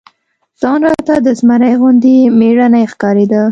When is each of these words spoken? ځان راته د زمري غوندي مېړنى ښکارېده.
ځان 0.61 0.79
راته 0.91 1.15
د 1.25 1.27
زمري 1.39 1.73
غوندي 1.79 2.17
مېړنى 2.39 2.83
ښکارېده. 2.91 3.43